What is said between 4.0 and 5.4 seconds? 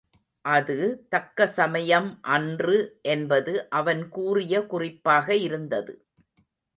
கூறிய குறிப்பாக